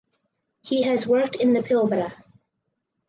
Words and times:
He 0.63 0.81
has 0.81 1.05
worked 1.05 1.35
in 1.35 1.53
the 1.53 1.61
Pilbara. 1.61 2.23